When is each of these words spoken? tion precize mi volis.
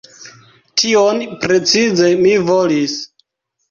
tion 0.83 1.23
precize 1.45 2.11
mi 2.27 2.37
volis. 2.53 3.01